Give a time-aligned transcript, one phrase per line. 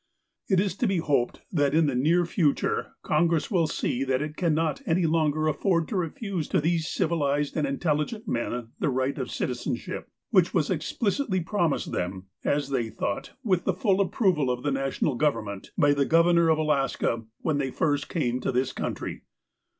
[0.49, 4.35] It is to be ho]Ded that in the near future Congress will see that it
[4.35, 9.29] cannot any longer afford to refuse to these civilized and intelligent men the right of
[9.29, 14.71] citizenship, which was explicitly promised them, as they thought, with the full approval of the
[14.71, 19.21] national government, by the Governor of Alaska, when they first came to this country.